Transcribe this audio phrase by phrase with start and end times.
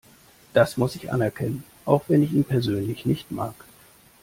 [0.53, 3.53] Das muss ich anerkennen, auch wenn ich ihn persönlich nicht mag.